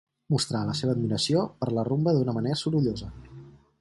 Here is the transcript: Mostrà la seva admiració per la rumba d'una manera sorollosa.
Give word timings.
Mostrà 0.35 0.61
la 0.69 0.73
seva 0.79 0.95
admiració 0.97 1.43
per 1.59 1.69
la 1.79 1.85
rumba 1.91 2.17
d'una 2.17 2.35
manera 2.39 2.61
sorollosa. 2.63 3.11